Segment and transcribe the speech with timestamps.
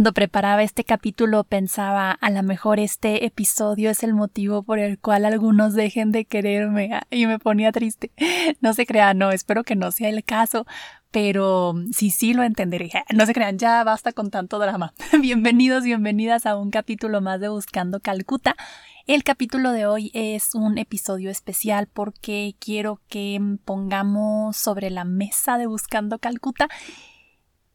[0.00, 4.98] Cuando preparaba este capítulo pensaba, a lo mejor este episodio es el motivo por el
[4.98, 8.10] cual algunos dejen de quererme ah, y me ponía triste.
[8.62, 10.66] No se crean, no, espero que no sea el caso,
[11.10, 12.90] pero sí, sí lo entenderé.
[13.14, 14.94] No se crean, ya basta con tanto drama.
[15.20, 18.56] Bienvenidos, bienvenidas a un capítulo más de Buscando Calcuta.
[19.06, 25.58] El capítulo de hoy es un episodio especial porque quiero que pongamos sobre la mesa
[25.58, 26.70] de Buscando Calcuta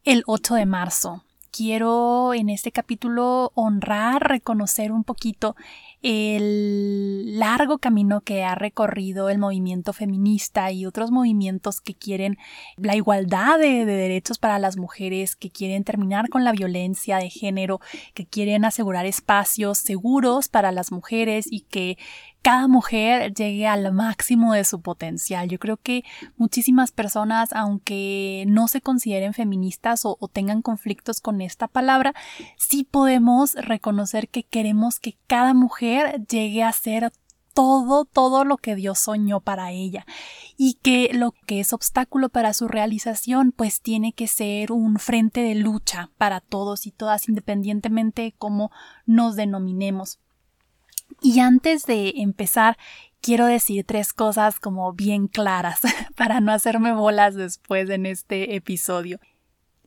[0.06, 1.24] el 8 de marzo,
[1.56, 5.56] quiero en este capítulo honrar, reconocer un poquito
[6.02, 12.36] el largo camino que ha recorrido el movimiento feminista y otros movimientos que quieren
[12.76, 17.80] la igualdad de, derechos para las mujeres, que quieren terminar con la violencia de género,
[18.14, 21.96] que quieren asegurar espacios seguros para las mujeres y que
[22.46, 25.48] cada mujer llegue al máximo de su potencial.
[25.48, 26.04] Yo creo que
[26.36, 32.14] muchísimas personas, aunque no se consideren feministas o, tengan conflictos con esta palabra,
[32.56, 35.85] sí podemos reconocer que queremos que cada mujer
[36.28, 37.12] llegue a ser
[37.56, 40.04] todo, todo lo que Dios soñó para ella
[40.58, 45.40] y que lo que es obstáculo para su realización pues tiene que ser un frente
[45.40, 48.70] de lucha para todos y todas independientemente de cómo
[49.06, 50.20] nos denominemos.
[51.22, 52.76] Y antes de empezar,
[53.22, 55.80] quiero decir tres cosas como bien claras
[56.16, 59.18] para no hacerme bolas después en este episodio.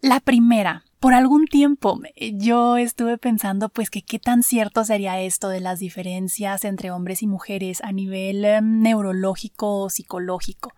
[0.01, 1.99] La primera, por algún tiempo
[2.33, 7.23] yo estuve pensando pues que qué tan cierto sería esto de las diferencias entre hombres
[7.23, 10.73] y mujeres a nivel em, neurológico o psicológico.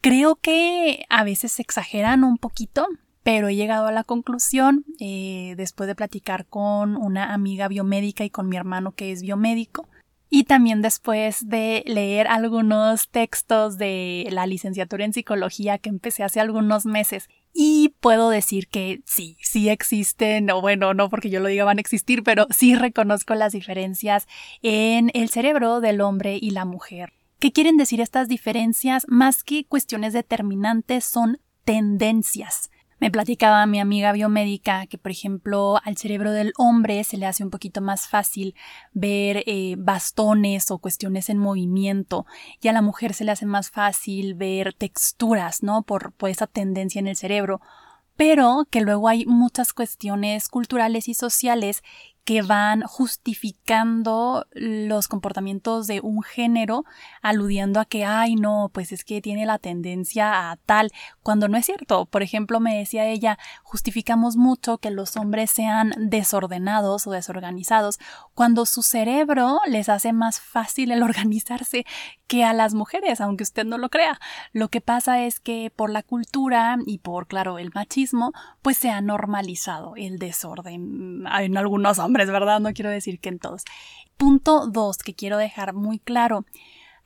[0.00, 2.86] Creo que a veces se exageran un poquito,
[3.22, 8.30] pero he llegado a la conclusión, eh, después de platicar con una amiga biomédica y
[8.30, 9.86] con mi hermano que es biomédico,
[10.30, 16.38] y también después de leer algunos textos de la licenciatura en psicología que empecé hace
[16.38, 17.28] algunos meses.
[17.52, 21.78] Y puedo decir que sí, sí existen, o bueno, no porque yo lo diga van
[21.78, 24.28] a existir, pero sí reconozco las diferencias
[24.62, 27.12] en el cerebro del hombre y la mujer.
[27.40, 29.06] ¿Qué quieren decir estas diferencias?
[29.08, 32.70] Más que cuestiones determinantes, son tendencias.
[33.00, 37.42] Me platicaba mi amiga biomédica que, por ejemplo, al cerebro del hombre se le hace
[37.42, 38.54] un poquito más fácil
[38.92, 42.26] ver eh, bastones o cuestiones en movimiento
[42.60, 45.82] y a la mujer se le hace más fácil ver texturas, ¿no?
[45.82, 47.62] Por, por esa tendencia en el cerebro
[48.20, 51.82] pero que luego hay muchas cuestiones culturales y sociales
[52.30, 56.84] que van justificando los comportamientos de un género,
[57.22, 60.92] aludiendo a que, ay, no, pues es que tiene la tendencia a tal,
[61.24, 62.06] cuando no es cierto.
[62.06, 67.98] Por ejemplo, me decía ella, justificamos mucho que los hombres sean desordenados o desorganizados,
[68.32, 71.84] cuando su cerebro les hace más fácil el organizarse
[72.28, 74.20] que a las mujeres, aunque usted no lo crea.
[74.52, 78.88] Lo que pasa es que por la cultura y por, claro, el machismo, pues se
[78.88, 82.60] ha normalizado el desorden en algunos hombres es ¿verdad?
[82.60, 83.64] No quiero decir que en todos.
[84.16, 86.44] Punto dos que quiero dejar muy claro.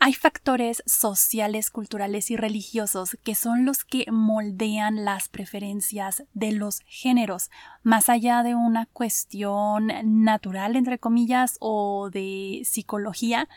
[0.00, 6.80] Hay factores sociales, culturales y religiosos que son los que moldean las preferencias de los
[6.86, 7.50] géneros,
[7.82, 13.48] más allá de una cuestión natural, entre comillas, o de psicología.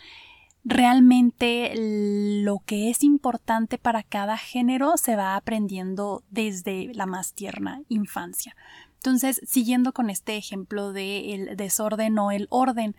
[0.63, 7.81] Realmente lo que es importante para cada género se va aprendiendo desde la más tierna
[7.90, 8.56] infancia.
[8.97, 12.96] Entonces, siguiendo con este ejemplo del desorden o el orden,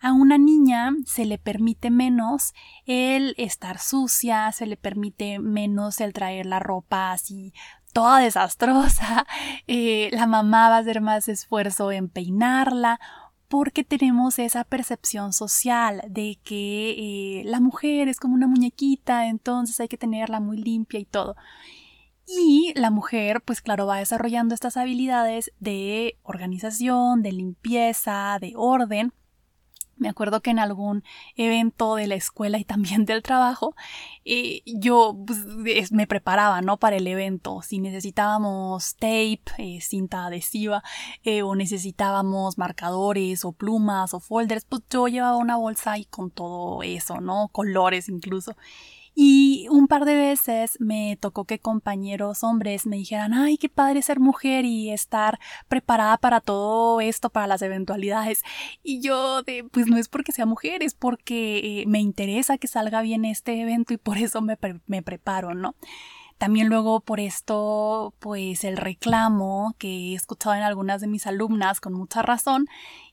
[0.00, 2.54] a una niña se le permite menos
[2.86, 7.52] el estar sucia, se le permite menos el traer la ropa así
[7.92, 9.26] toda desastrosa,
[9.66, 13.00] eh, la mamá va a hacer más esfuerzo en peinarla
[13.48, 19.80] porque tenemos esa percepción social de que eh, la mujer es como una muñequita, entonces
[19.80, 21.34] hay que tenerla muy limpia y todo.
[22.88, 29.12] La mujer, pues claro, va desarrollando estas habilidades de organización, de limpieza, de orden.
[29.96, 31.04] Me acuerdo que en algún
[31.36, 33.74] evento de la escuela y también del trabajo,
[34.24, 36.78] eh, yo pues, me preparaba, ¿no?
[36.78, 37.60] Para el evento.
[37.60, 40.82] Si necesitábamos tape, eh, cinta adhesiva,
[41.24, 46.30] eh, o necesitábamos marcadores, o plumas, o folders, pues yo llevaba una bolsa y con
[46.30, 47.48] todo eso, ¿no?
[47.52, 48.56] Colores incluso.
[49.20, 54.00] Y un par de veces me tocó que compañeros hombres me dijeran, ay, qué padre
[54.00, 58.44] ser mujer y estar preparada para todo esto, para las eventualidades.
[58.84, 62.68] Y yo, de, pues no es porque sea mujer, es porque eh, me interesa que
[62.68, 64.56] salga bien este evento y por eso me,
[64.86, 65.74] me preparo, ¿no?
[66.38, 71.80] También luego por esto, pues el reclamo que he escuchado en algunas de mis alumnas
[71.80, 72.68] con mucha razón,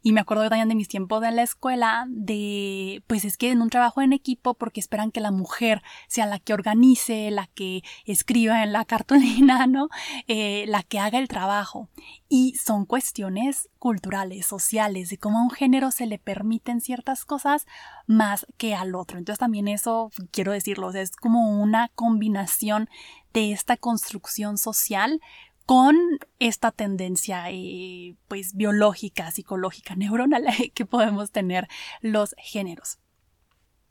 [0.06, 3.63] Y me acuerdo también de mis tiempos de la escuela, de, pues es que en
[3.63, 7.81] un trabajo en equipo, porque esperan que la mujer sea la que organice, la que
[8.06, 9.90] escriba en la cartulina, ¿no?
[10.28, 11.90] Eh, la que haga el trabajo.
[12.30, 17.66] Y son cuestiones culturales, sociales, de cómo a un género se le permiten ciertas cosas
[18.06, 19.18] más que al otro.
[19.18, 22.92] Entonces también eso, quiero decirlo, es como una combinación
[23.34, 25.19] de esta construcción social
[25.66, 25.96] con
[26.40, 31.68] esta tendencia eh, pues biológica, psicológica, neuronal que podemos tener
[32.02, 33.00] los géneros.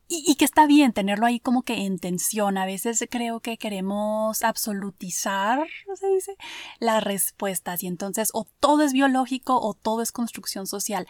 [0.06, 2.58] Y, que está bien tenerlo ahí como que en tensión.
[2.58, 6.36] A veces creo que queremos absolutizar, ¿no se dice?
[6.78, 7.82] Las respuestas.
[7.82, 11.08] Y entonces o todo es biológico o todo es construcción social.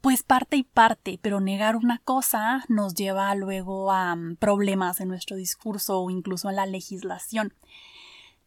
[0.00, 5.08] Pues parte y parte, pero negar una cosa nos lleva luego a mm, problemas en
[5.08, 7.52] nuestro discurso o incluso en la legislación.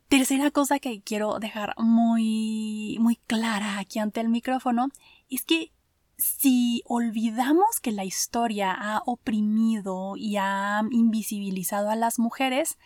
[0.08, 4.90] Tercera cosa que quiero dejar muy, muy clara aquí ante el micrófono
[5.30, 5.72] es que
[6.18, 12.78] si olvidamos que la historia ha oprimido y ha invisibilizado a las mujeres,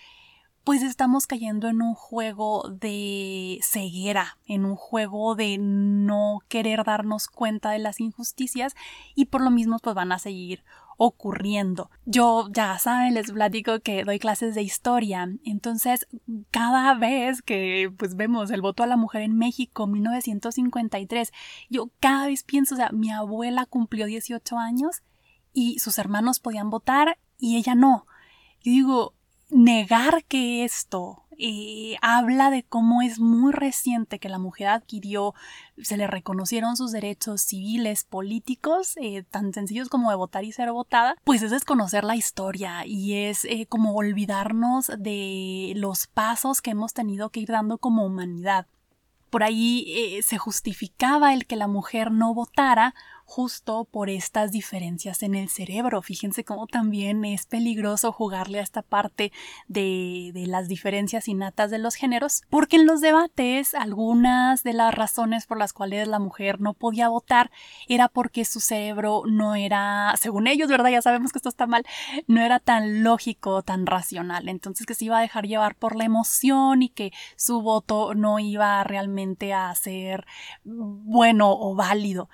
[0.67, 7.27] pues estamos cayendo en un juego de ceguera, en un juego de no querer darnos
[7.29, 8.75] cuenta de las injusticias
[9.15, 10.65] y por lo mismo pues van a seguir
[10.97, 11.89] ocurriendo.
[12.03, 16.05] Yo ya saben, les platico que doy clases de historia, entonces
[16.51, 21.31] cada vez que pues vemos el voto a la mujer en México 1953,
[21.69, 25.01] yo cada vez pienso, o sea, mi abuela cumplió 18 años
[25.53, 28.05] y sus hermanos podían votar y ella no.
[28.63, 29.16] Yo digo,
[29.49, 35.35] negar que esto eh, habla de cómo es muy reciente que la mujer adquirió,
[35.77, 40.71] se le reconocieron sus derechos civiles, políticos, eh, tan sencillos como de votar y ser
[40.71, 46.71] votada, pues es desconocer la historia y es eh, como olvidarnos de los pasos que
[46.71, 48.65] hemos tenido que ir dando como humanidad.
[49.29, 52.95] Por ahí se justificaba el que la mujer no votara
[53.27, 56.01] justo por estas diferencias en el cerebro.
[56.01, 59.33] Fíjense cómo también es peligroso jugarle a esta parte
[59.68, 65.45] de, las diferencias innatas de los géneros, porque en los debates algunas de las razones
[65.45, 67.51] por las cuales la mujer no podía votar
[67.89, 70.89] era porque su cerebro no era, según ellos, ¿verdad?
[70.89, 71.85] Ya sabemos que esto está mal,
[72.27, 74.47] no era tan lógico, tan racional.
[74.47, 78.39] Entonces que se iba a dejar llevar por la emoción y que su voto no
[78.39, 80.25] iba realmente a ser
[80.63, 82.30] bueno o válido.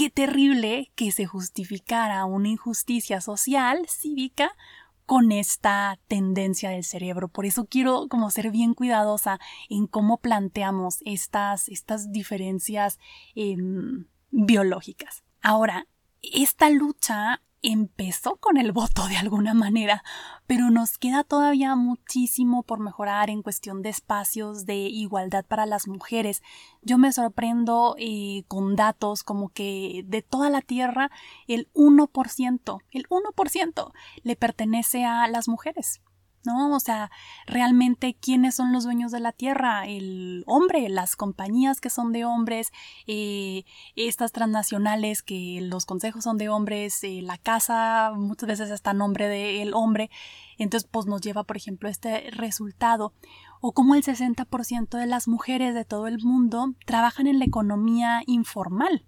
[0.00, 4.56] Qué terrible que se justificara una injusticia social, cívica,
[5.04, 7.28] con esta tendencia del cerebro.
[7.28, 9.38] Por eso quiero como ser bien cuidadosa
[9.68, 12.98] en cómo planteamos estas, estas diferencias
[13.34, 15.22] em, biológicas.
[15.42, 15.86] Ahora,
[16.22, 20.02] esta lucha empezó con el voto de alguna manera,
[20.46, 25.86] pero nos queda todavía muchísimo por mejorar en cuestión de espacios de igualdad para las
[25.86, 26.42] mujeres.
[26.82, 31.10] Yo me sorprendo eh, con datos como que de toda la Tierra
[31.46, 33.92] el 1%, el 1%
[34.22, 36.00] le pertenece a las mujeres.
[36.44, 36.74] ¿No?
[36.74, 37.10] O sea,
[37.46, 42.24] realmente quiénes son los dueños de la tierra, el hombre, las compañías que son de
[42.24, 42.72] hombres,
[43.06, 43.64] eh,
[43.96, 49.28] estas transnacionales que los consejos son de hombres, eh, la casa muchas veces está nombre
[49.28, 50.10] del hombre,
[50.58, 53.12] entonces pues nos lleva por ejemplo este resultado.
[53.60, 58.22] O como el 60% de las mujeres de todo el mundo trabajan en la economía
[58.26, 59.04] informal.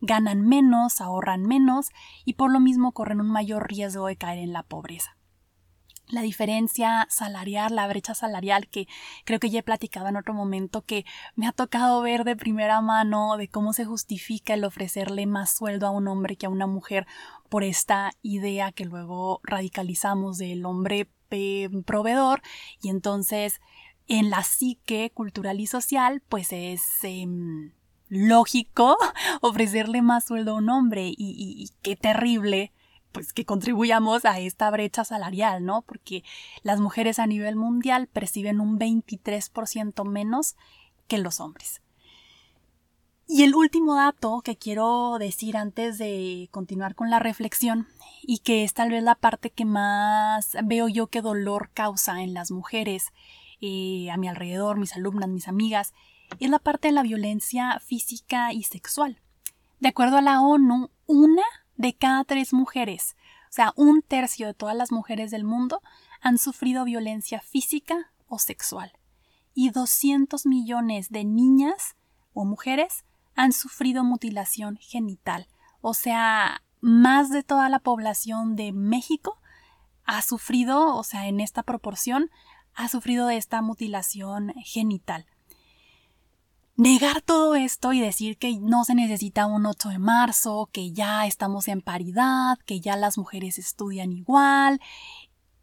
[0.00, 1.90] Ganan menos, ahorran menos
[2.24, 5.16] y por lo mismo corren un mayor riesgo de caer en la pobreza
[6.12, 8.86] la diferencia salarial, la brecha salarial que
[9.24, 12.80] creo que ya he platicado en otro momento que me ha tocado ver de primera
[12.82, 16.66] mano de cómo se justifica el ofrecerle más sueldo a un hombre que a una
[16.66, 17.06] mujer
[17.48, 21.08] por esta idea que luego radicalizamos del hombre
[21.86, 22.42] proveedor
[22.82, 23.62] y entonces
[24.06, 27.72] en la psique cultural y social pues es em,
[28.08, 28.98] lógico
[29.40, 32.70] ofrecerle más sueldo a un hombre y, y qué terrible
[33.12, 35.82] pues que contribuyamos a esta brecha salarial, ¿no?
[35.82, 36.24] Porque
[36.62, 40.56] las mujeres a nivel mundial perciben un 23% menos
[41.06, 41.82] que los hombres.
[43.28, 47.86] Y el último dato que quiero decir antes de continuar con la reflexión,
[48.22, 52.34] y que es tal vez la parte que más veo yo que dolor causa en
[52.34, 53.12] las mujeres
[53.60, 55.92] eh, a mi alrededor, mis alumnas, mis amigas,
[56.40, 59.20] es la parte de la violencia física y sexual.
[59.80, 61.42] De acuerdo a la ONU, una
[61.82, 63.16] de cada tres mujeres,
[63.50, 65.82] o sea, un tercio de todas las mujeres del mundo
[66.20, 68.92] han sufrido violencia física o sexual.
[69.52, 71.96] Y 200 millones de niñas
[72.32, 75.48] o mujeres han sufrido mutilación genital.
[75.80, 79.40] O sea, más de toda la población de México
[80.04, 82.30] ha sufrido, o sea, en esta proporción,
[82.74, 85.26] ha sufrido de esta mutilación genital.
[86.76, 91.26] Negar todo esto y decir que no se necesita un 8 de marzo, que ya
[91.26, 94.80] estamos en paridad, que ya las mujeres estudian igual.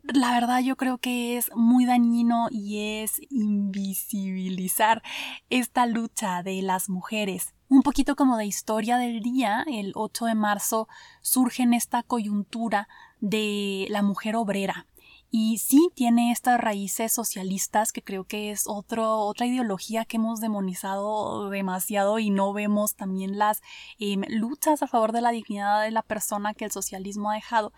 [0.04, 5.04] La verdad yo creo que es muy dañino y es invisibilizar
[5.50, 7.54] esta lucha de las mujeres.
[7.68, 10.88] Un poquito como de historia del día, el 8 de marzo
[11.22, 12.88] surge en esta coyuntura
[13.20, 14.88] de la mujer obrera,
[15.32, 20.40] y sí tiene estas raíces socialistas que creo que es otro, otra ideología que hemos
[20.40, 23.62] demonizado demasiado y no vemos también las
[24.00, 27.74] em, luchas a favor de la dignidad de la persona que el socialismo ha dejado.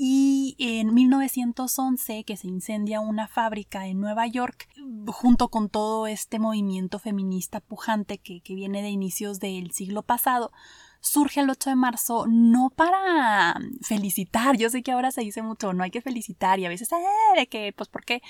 [0.00, 4.68] Y en 1911, que se incendia una fábrica en Nueva York,
[5.08, 10.52] junto con todo este movimiento feminista pujante que, que viene de inicios del siglo pasado,
[11.00, 15.72] surge el 8 de marzo no para felicitar, yo sé que ahora se dice mucho,
[15.72, 16.96] no hay que felicitar y a veces, eh,
[17.36, 18.22] de que, pues, ¿por qué?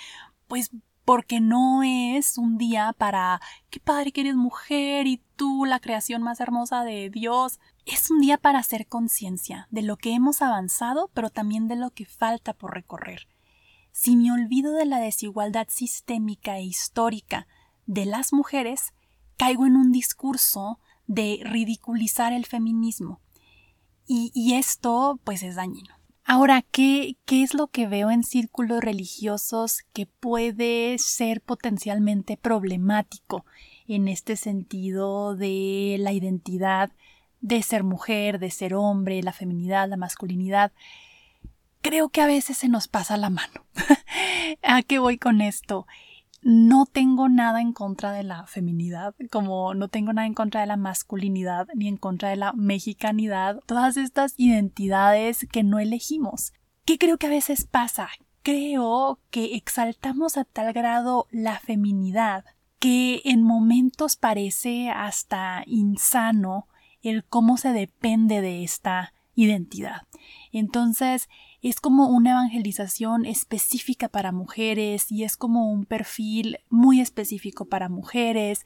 [0.46, 0.70] Pues
[1.08, 6.22] porque no es un día para, qué padre que eres mujer y tú, la creación
[6.22, 7.60] más hermosa de Dios.
[7.86, 11.92] Es un día para hacer conciencia de lo que hemos avanzado, pero también de lo
[11.92, 13.26] que falta por recorrer.
[13.90, 17.46] Si me olvido de la desigualdad sistémica e histórica
[17.86, 18.92] de las mujeres,
[19.38, 23.20] caigo en un discurso de ridiculizar el feminismo.
[24.06, 25.94] Y, esto pues es dañino.
[26.24, 33.44] Ahora, ¿qué, ¿qué es lo que veo en círculos religiosos que puede ser potencialmente problemático
[33.86, 36.90] en este sentido de la identidad
[37.40, 40.72] de ser mujer, de ser hombre, la feminidad, la masculinidad?
[41.82, 43.66] Creo que a veces se nos pasa la mano.
[44.62, 45.86] ¿A qué voy con esto?
[46.42, 50.66] No tengo nada en contra de la feminidad, como no tengo nada en contra de
[50.66, 56.52] la masculinidad ni en contra de la mexicanidad, todas estas identidades que no elegimos.
[56.84, 58.08] ¿Qué creo que a veces pasa?
[58.42, 62.44] Creo que exaltamos a tal grado la feminidad
[62.78, 66.68] que en momentos parece hasta insano
[67.02, 70.02] el cómo se depende de esta identidad.
[70.52, 71.28] Entonces,
[71.62, 77.88] es como una evangelización específica para mujeres y es como un perfil muy específico para
[77.88, 78.64] mujeres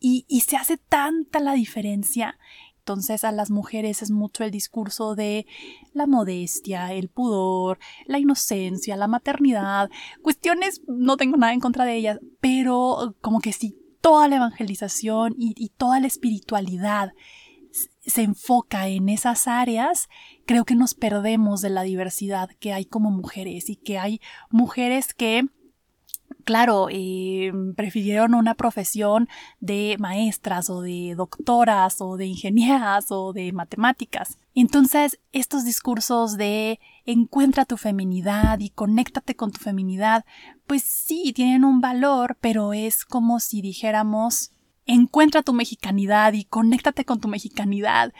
[0.00, 2.38] y, y se hace tanta la diferencia.
[2.78, 5.46] Entonces a las mujeres es mucho el discurso de
[5.92, 9.88] la modestia, el pudor, la inocencia, la maternidad,
[10.20, 15.36] cuestiones, no tengo nada en contra de ellas, pero como que sí, toda la evangelización
[15.38, 17.12] y, y toda la espiritualidad
[18.04, 20.08] se enfoca en esas áreas,
[20.46, 25.14] creo que nos perdemos de la diversidad que hay como mujeres y que hay mujeres
[25.14, 25.44] que
[26.44, 29.28] claro, eh, prefirieron una profesión
[29.60, 34.38] de maestras o de doctoras o de ingenieras o de matemáticas.
[34.54, 40.24] Entonces, estos discursos de encuentra tu feminidad y conéctate con tu feminidad,
[40.66, 44.52] pues sí, tienen un valor, pero es como si dijéramos
[44.86, 48.12] encuentra tu mexicanidad y conéctate con tu mexicanidad.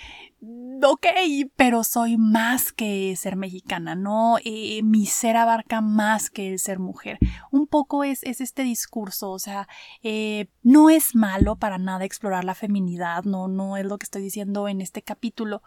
[0.84, 1.06] Ok,
[1.54, 4.38] pero soy más que ser mexicana, ¿no?
[4.44, 7.18] Eh, mi ser abarca más que el ser mujer.
[7.52, 9.68] Un poco es, es este discurso, o sea,
[10.02, 14.22] eh, no es malo para nada explorar la feminidad, no, no es lo que estoy
[14.22, 15.62] diciendo en este capítulo,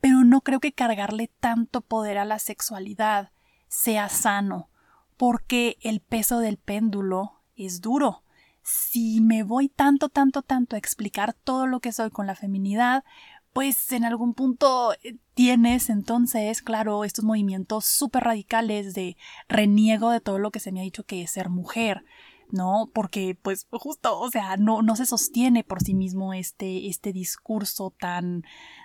[0.00, 3.30] pero no creo que cargarle tanto poder a la sexualidad
[3.68, 4.70] sea sano,
[5.16, 8.24] porque el peso del péndulo es duro
[8.66, 13.04] si me voy tanto, tanto, tanto a explicar todo lo que soy con la feminidad,
[13.52, 19.16] pues en algún punto eh, tienes entonces, claro, estos movimientos súper radicales de
[19.48, 22.04] reniego de todo lo que se me ha dicho que es ser mujer.
[22.50, 22.90] ¿no?
[22.92, 27.92] Porque, pues, justo, o sea, no, no se sostiene por sí mismo este, este discurso
[27.98, 28.44] tan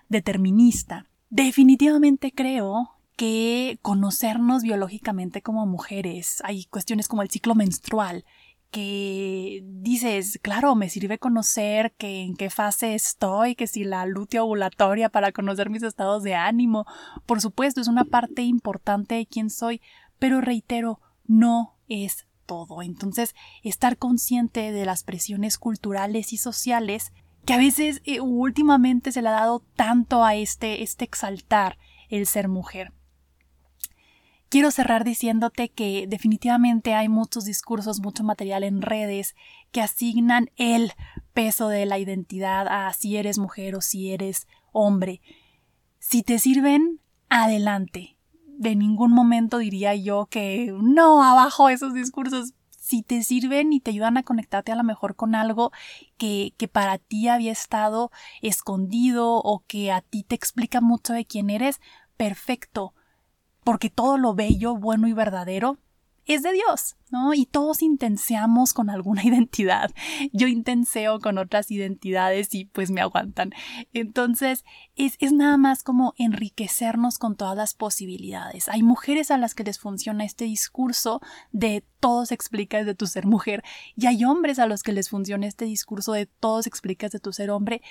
[0.10, 1.06] determinista.
[1.30, 8.26] Definitivamente creo que conocernos biológicamente como mujeres, hay cuestiones como el ciclo menstrual,
[8.72, 14.44] que dices, claro, me sirve conocer que en qué fase estoy, que si la lutea
[14.44, 16.86] ovulatoria para conocer mis estados de ánimo,
[17.26, 19.82] por supuesto, es una parte importante de quién soy,
[20.20, 22.82] pero reitero, no es todo.
[22.82, 27.12] Entonces, estar consciente de las presiones culturales y sociales
[27.46, 31.78] que a veces eh, últimamente se le ha dado tanto a este, este exaltar
[32.10, 32.94] el ser mujer.
[34.52, 39.34] Quiero cerrar diciéndote que definitivamente hay muchos discursos, mucho material en redes
[39.72, 40.92] que asignan el
[41.32, 45.22] peso de la identidad a si eres mujer o si eres hombre.
[46.00, 48.18] Si te sirven, adelante.
[48.46, 52.54] De ningún momento diría yo que no, abajo esos discursos.
[52.72, 55.72] Si te sirven y te ayudan a conectarte a lo mejor con algo
[56.18, 61.24] que, que para ti había estado escondido o que a ti te explica mucho de
[61.24, 61.80] quién eres,
[62.18, 62.94] perfecto
[63.64, 65.78] porque todo lo bello, bueno y verdadero
[66.26, 67.34] es de Dios, ¿no?
[67.34, 69.92] Y todos intenseamos con alguna identidad.
[70.32, 73.52] Yo intenseo con otras identidades y pues me aguantan.
[73.94, 74.64] Entonces,
[74.96, 78.70] es, es, nada más como enriquecernos con todas las posibilidades.
[78.70, 83.26] Hay mujeres a las que les funciona este discurso de todo explicas de tu ser
[83.26, 83.64] mujer
[83.96, 87.32] y hay hombres a los que les funciona este discurso de todo explicas de tu
[87.34, 87.82] ser hombre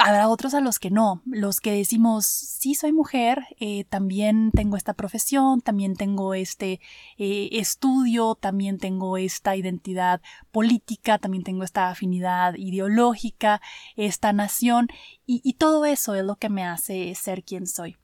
[0.00, 4.76] Habrá otros a los que no, los que decimos, sí soy mujer, eh, también tengo
[4.76, 6.80] esta profesión, también tengo este
[7.16, 10.20] eh, estudio, también tengo esta identidad
[10.52, 13.60] política, también tengo esta afinidad ideológica,
[13.96, 14.86] esta nación,
[15.26, 17.96] y, todo eso es lo que me hace ser quien soy.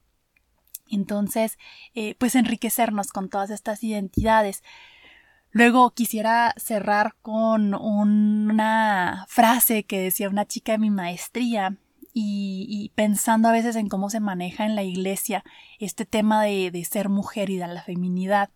[0.91, 1.59] Entonces,
[1.95, 4.65] eh, pues enriquecernos con todas estas identidades.
[5.53, 11.79] Luego quisiera cerrar con una frase que decía una chica de mi maestría
[12.17, 15.45] y, pensando a veces en cómo se maneja en la iglesia
[15.81, 18.51] este tema de, de ser mujer y de la feminidad.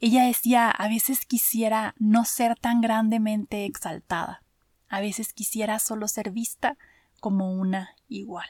[0.00, 4.42] Ella decía, a veces quisiera no ser tan grandemente exaltada,
[4.88, 6.78] a veces quisiera solo ser vista
[7.20, 8.48] como una igual.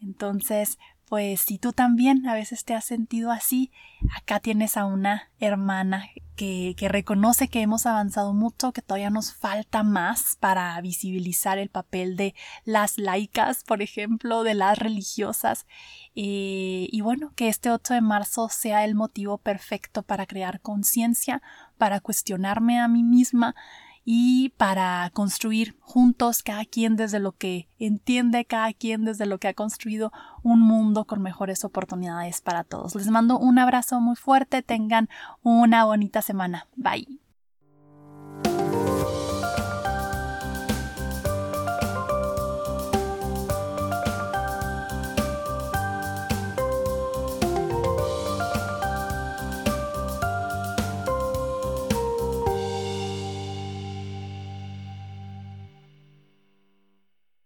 [0.00, 3.70] Entonces, pues si tú también a veces te has sentido así,
[4.14, 9.82] acá tienes a una hermana que, reconoce que hemos avanzado mucho, que todavía nos falta
[9.82, 12.34] más para visibilizar el papel de
[12.64, 15.66] las laicas, por ejemplo, de las religiosas.
[16.14, 21.42] Eh, y bueno, que este 8 de marzo sea el motivo perfecto para crear conciencia,
[21.78, 23.56] para cuestionarme a mí misma
[24.10, 29.48] y para construir juntos, cada quien desde lo que entiende, cada quien desde lo que
[29.48, 30.12] ha construido
[30.42, 32.94] un mundo con mejores oportunidades para todos.
[32.94, 35.10] Les mando un abrazo muy fuerte, tengan
[35.42, 36.66] una bonita semana.
[36.74, 37.27] Bye.